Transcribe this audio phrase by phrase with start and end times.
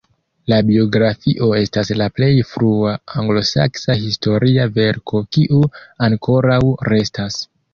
[0.51, 5.63] La biografio estas la plej frua anglosaksa historia verko kiu
[6.09, 6.61] ankoraŭ
[6.95, 7.43] restas.